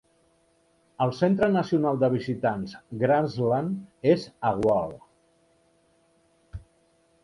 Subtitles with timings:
[1.05, 5.01] El Centre Nacional de Visitants Grasslands és a Wall.